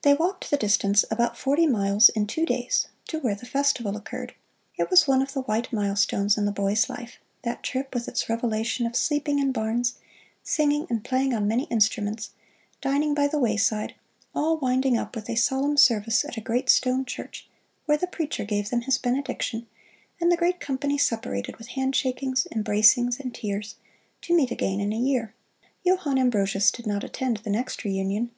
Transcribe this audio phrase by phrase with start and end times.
[0.00, 4.32] They walked the distance, about forty miles, in two days, to where the festival occurred.
[4.78, 8.30] It was one of the white milestones in the boy's life that trip with its
[8.30, 9.96] revelation of sleeping in barns,
[10.42, 12.30] singing, and playing on many instruments,
[12.80, 13.94] dining by the wayside,
[14.34, 17.46] all winding up with a solemn service at a great stone church,
[17.84, 19.66] where the preacher gave them his benediction,
[20.18, 23.74] and the great company separated with handshakings, embracings and tears,
[24.22, 25.34] to meet again in a year.
[25.84, 28.30] Johann Ambrosius did not attend the next reunion.